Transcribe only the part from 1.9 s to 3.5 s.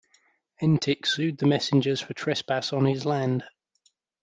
for trespassing on his land.